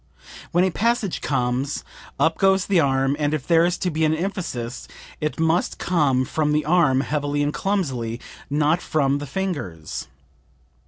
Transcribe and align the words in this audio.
When 0.51 0.63
a 0.63 0.71
passage 0.71 1.21
comes 1.21 1.83
up 2.19 2.39
goes 2.39 2.65
the 2.65 2.79
arm, 2.79 3.15
and 3.19 3.35
if 3.35 3.45
there 3.45 3.63
is 3.65 3.77
to 3.77 3.91
be 3.91 4.03
an 4.03 4.15
emphasis 4.15 4.87
it 5.19 5.39
must 5.39 5.77
come 5.77 6.25
from 6.25 6.53
the 6.53 6.65
arm, 6.65 7.01
heavily 7.01 7.43
and 7.43 7.53
clumsily, 7.53 8.19
not 8.49 8.81
from 8.81 9.19
the 9.19 9.27
fingers. 9.27 10.07